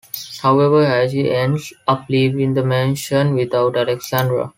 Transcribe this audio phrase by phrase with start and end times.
[0.41, 4.49] However, Agi ends up leaving the mansion without Alexandra.